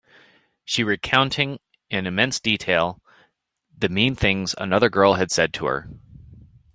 [0.65, 1.59] She recounting
[1.91, 3.03] in immense detail
[3.77, 5.91] the mean things another girl had said to her.